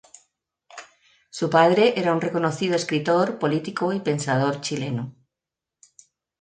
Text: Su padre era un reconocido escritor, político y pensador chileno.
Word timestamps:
Su 1.29 1.51
padre 1.51 1.93
era 1.95 2.11
un 2.11 2.21
reconocido 2.21 2.75
escritor, 2.75 3.37
político 3.37 3.93
y 3.93 3.99
pensador 3.99 4.59
chileno. 4.59 5.13